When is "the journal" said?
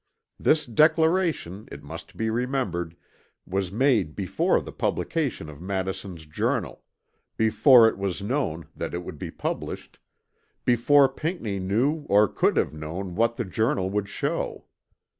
13.37-13.91